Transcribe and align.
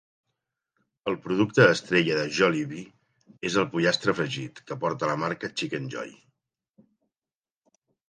El 1.11 1.17
producte 1.25 1.67
estrella 1.73 2.15
de 2.21 2.23
Jollibee 2.39 3.43
és 3.51 3.59
el 3.65 3.69
pollastre 3.77 4.19
fregit, 4.23 4.65
que 4.71 4.81
porta 4.87 5.13
la 5.15 5.21
marca 5.29 5.55
Chickenjoy. 5.63 6.15